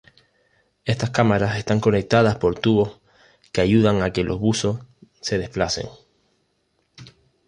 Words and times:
Estas 0.83 1.11
cámaras 1.11 1.57
estas 1.59 1.79
conectadas 1.79 2.35
por 2.37 2.57
tubos 2.59 3.01
que 3.51 3.61
ayudan 3.61 4.01
a 4.01 4.11
que 4.11 4.23
los 4.23 4.39
buzos 4.39 4.79
se 5.21 5.37
desplacen. 5.37 5.89